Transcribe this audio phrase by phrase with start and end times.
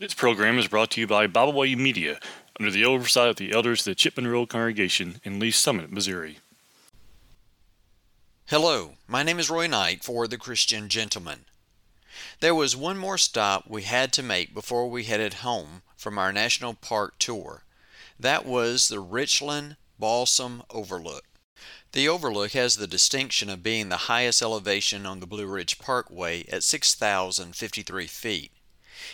[0.00, 2.18] This program is brought to you by Byway Media
[2.58, 6.38] under the oversight of the elders of the Chipman Road Congregation in Lee's Summit, Missouri.
[8.46, 11.44] Hello, my name is Roy Knight for The Christian Gentleman.
[12.40, 16.32] There was one more stop we had to make before we headed home from our
[16.32, 17.62] national park tour.
[18.18, 21.22] That was the Richland Balsam Overlook.
[21.92, 26.44] The overlook has the distinction of being the highest elevation on the Blue Ridge Parkway
[26.50, 28.50] at 6,053 feet.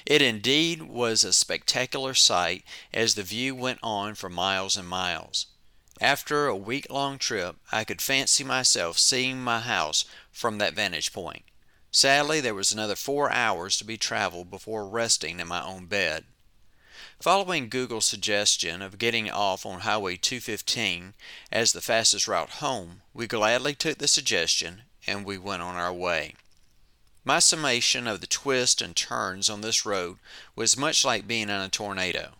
[0.06, 5.46] It indeed was a spectacular sight as the view went on for miles and miles.
[6.00, 11.12] After a week long trip, I could fancy myself seeing my house from that vantage
[11.12, 11.44] point.
[11.92, 16.24] Sadly, there was another four hours to be traveled before resting in my own bed.
[17.20, 21.12] Following Google's suggestion of getting off on Highway 215
[21.52, 25.92] as the fastest route home, we gladly took the suggestion and we went on our
[25.92, 26.34] way.
[27.24, 30.18] My summation of the twists and turns on this road
[30.56, 32.36] was much like being in a tornado.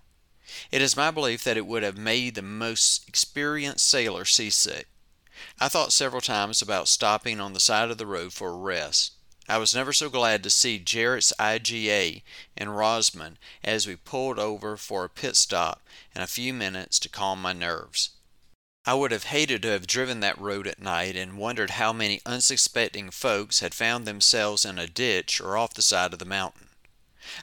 [0.71, 4.89] It is my belief that it would have made the most experienced sailor seasick.
[5.59, 9.13] I thought several times about stopping on the side of the road for a rest.
[9.49, 12.23] I was never so glad to see Jarrett's IGA
[12.57, 15.83] in Rosman as we pulled over for a pit stop
[16.15, 18.11] and a few minutes to calm my nerves.
[18.87, 22.23] I would have hated to have driven that road at night and wondered how many
[22.25, 26.71] unsuspecting folks had found themselves in a ditch or off the side of the mountain.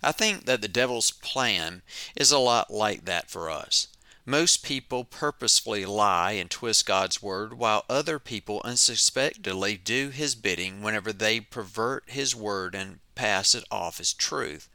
[0.02, 1.83] I think that the devil's plan
[2.15, 3.88] is a lot like that for us.
[4.25, 10.81] Most people purposefully lie and twist God's word, while other people unsuspectedly do his bidding
[10.81, 14.67] whenever they pervert his word and pass it off as truth.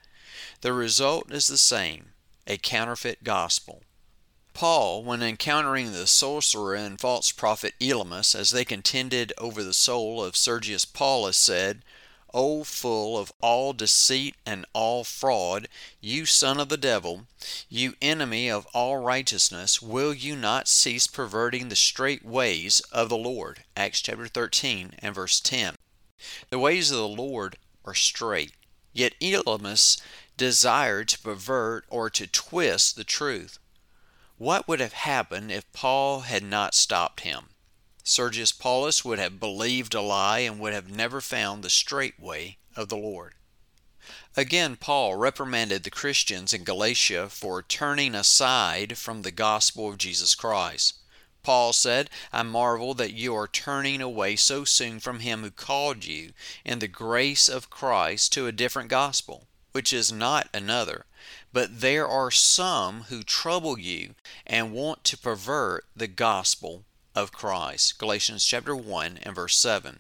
[0.60, 2.12] The result is the same
[2.46, 3.82] a counterfeit gospel.
[4.54, 10.22] Paul, when encountering the sorcerer and false prophet Elymas as they contended over the soul
[10.22, 11.82] of Sergius Paulus, said,
[12.34, 15.68] O full of all deceit and all fraud,
[16.00, 17.26] you son of the devil,
[17.68, 23.16] you enemy of all righteousness, will you not cease perverting the straight ways of the
[23.16, 23.64] Lord?
[23.76, 25.76] Acts chapter 13 and verse 10.
[26.50, 28.52] The ways of the Lord are straight,
[28.92, 30.00] yet Elymas
[30.36, 33.58] desired to pervert or to twist the truth.
[34.42, 37.50] What would have happened if Paul had not stopped him?
[38.02, 42.58] Sergius Paulus would have believed a lie and would have never found the straight way
[42.74, 43.34] of the Lord.
[44.36, 50.34] Again, Paul reprimanded the Christians in Galatia for turning aside from the gospel of Jesus
[50.34, 50.98] Christ.
[51.44, 56.04] Paul said, I marvel that you are turning away so soon from him who called
[56.04, 56.32] you
[56.64, 61.06] in the grace of Christ to a different gospel, which is not another.
[61.52, 64.14] But there are some who trouble you
[64.46, 66.84] and want to pervert the gospel
[67.14, 67.98] of Christ.
[67.98, 69.98] Galatians chapter 1 and verse 7.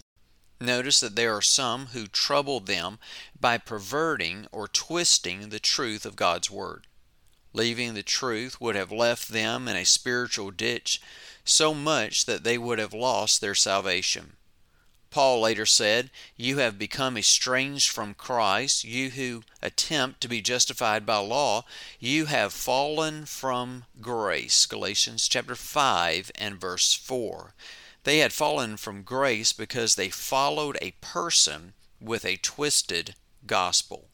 [0.60, 2.98] Notice that there are some who trouble them
[3.38, 6.86] by perverting or twisting the truth of God's Word.
[7.52, 11.00] Leaving the truth would have left them in a spiritual ditch
[11.44, 14.36] so much that they would have lost their salvation.
[15.12, 21.04] Paul later said, You have become estranged from Christ, you who attempt to be justified
[21.04, 21.66] by law,
[22.00, 24.64] you have fallen from grace.
[24.64, 27.54] Galatians chapter 5 and verse 4.
[28.04, 33.14] They had fallen from grace because they followed a person with a twisted
[33.46, 34.08] gospel.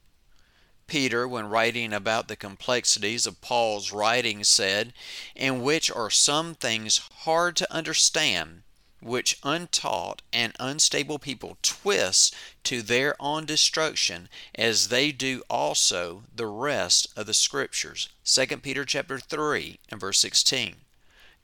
[0.89, 4.93] Peter, when writing about the complexities of Paul's writing, said,
[5.37, 8.65] In which are some things hard to understand
[9.01, 16.47] which untaught and unstable people twist to their own destruction as they do also the
[16.47, 18.09] rest of the scriptures.
[18.25, 20.77] 2 peter chapter 3 and verse 16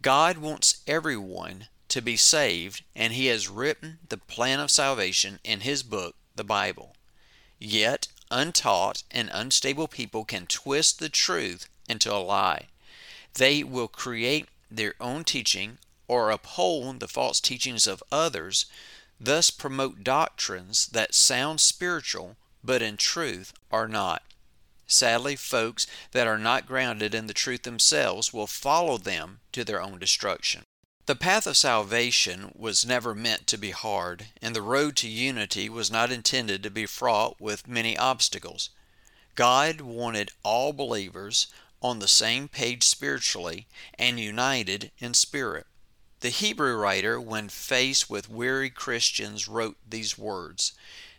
[0.02, 5.60] god wants everyone to be saved and he has written the plan of salvation in
[5.60, 6.94] his book the bible.
[7.58, 12.66] Yet untaught and unstable people can twist the truth into a lie.
[13.34, 15.78] They will create their own teaching
[16.08, 18.66] or uphold the false teachings of others,
[19.20, 24.22] thus promote doctrines that sound spiritual but in truth are not.
[24.86, 29.80] Sadly, folks that are not grounded in the truth themselves will follow them to their
[29.80, 30.62] own destruction.
[31.06, 35.68] The path of salvation was never meant to be hard, and the road to unity
[35.68, 38.70] was not intended to be fraught with many obstacles.
[39.34, 41.48] God wanted all believers
[41.82, 43.66] on the same page spiritually
[43.98, 45.66] and united in spirit.
[46.20, 50.72] The Hebrew writer, when faced with weary Christians, wrote these words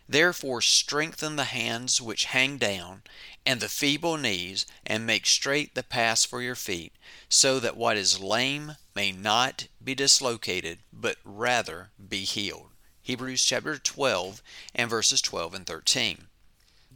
[0.08, 3.02] Therefore strengthen the hands which hang down,
[3.44, 6.92] and the feeble knees, and make straight the paths for your feet,
[7.28, 12.70] so that what is lame may not be dislocated, but rather be healed.
[13.02, 14.42] Hebrews chapter 12
[14.74, 16.28] and verses 12 and 13.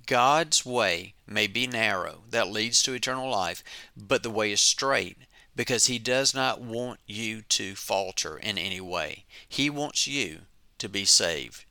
[0.07, 3.63] God's way may be narrow, that leads to eternal life,
[3.97, 5.19] but the way is straight
[5.57, 9.25] because He does not want you to falter in any way.
[9.49, 10.41] He wants you
[10.79, 11.65] to be saved.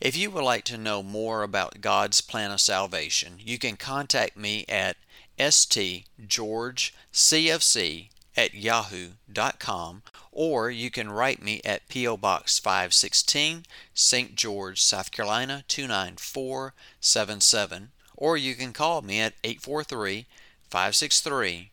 [0.00, 4.36] If you would like to know more about God's plan of salvation, you can contact
[4.36, 4.96] me at
[5.38, 12.16] stgeorgecfc at yahoo.com or you can write me at P.O.
[12.16, 13.64] Box 516,
[13.94, 14.34] St.
[14.36, 20.26] George, South Carolina 29477 or you can call me at 843
[20.70, 21.70] 563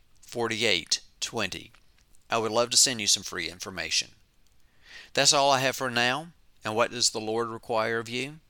[1.26, 1.72] 4820.
[2.28, 4.10] I would love to send you some free information.
[5.14, 6.28] That's all I have for now.
[6.64, 8.40] And what does the Lord require of you?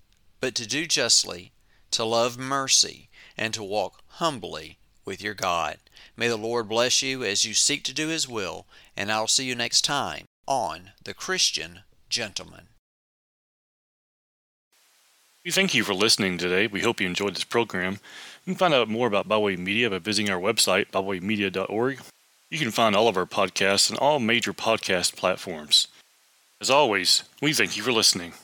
[0.40, 1.52] But to do justly,
[1.90, 5.78] to love mercy, and to walk humbly with your God.
[6.16, 9.44] May the Lord bless you as you seek to do His will, and I'll see
[9.44, 12.68] you next time on The Christian Gentleman.
[15.44, 16.66] We thank you for listening today.
[16.66, 18.00] We hope you enjoyed this program.
[18.44, 22.00] You can find out more about Byway Media by visiting our website, bywaymedia.org.
[22.48, 25.88] You can find all of our podcasts on all major podcast platforms.
[26.60, 28.34] As always, we thank you for listening.